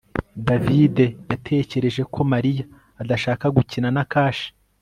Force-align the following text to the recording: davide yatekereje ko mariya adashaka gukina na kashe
davide 0.47 1.05
yatekereje 1.31 2.01
ko 2.13 2.19
mariya 2.31 2.65
adashaka 3.01 3.45
gukina 3.55 3.89
na 3.95 4.03
kashe 4.11 4.47